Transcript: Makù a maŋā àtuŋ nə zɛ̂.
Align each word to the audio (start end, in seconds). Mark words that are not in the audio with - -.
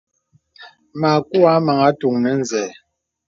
Makù 0.99 1.39
a 1.53 1.53
maŋā 1.65 1.85
àtuŋ 1.89 2.13
nə 2.23 2.31
zɛ̂. 2.49 2.65